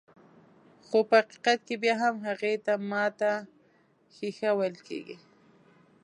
[0.85, 3.31] خو په حقيقت کې بيا هم هغې ته ماته
[4.13, 5.17] ښيښه ويل کيږي.